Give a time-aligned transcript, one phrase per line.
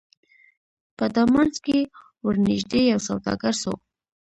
[0.97, 1.79] په دامنځ کي
[2.25, 3.73] ورنیژدې یو سوداګر سو